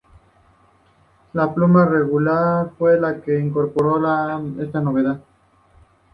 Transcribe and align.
La 1.33 1.53
pluma 1.53 1.85
Regular 1.85 2.71
fue 2.75 2.99
la 2.99 3.21
que 3.21 3.37
incorporó 3.39 3.97
esta 4.59 4.81
novedad. 4.81 5.21